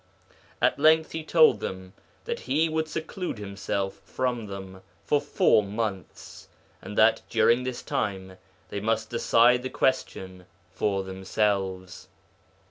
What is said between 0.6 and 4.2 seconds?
At length he told them that he would seclude himself